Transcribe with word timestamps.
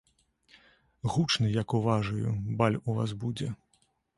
Гучны, 1.15 1.51
як 1.61 1.75
уважаю, 1.81 2.29
баль 2.63 2.81
у 2.89 2.99
вас 3.01 3.17
будзе. 3.25 3.47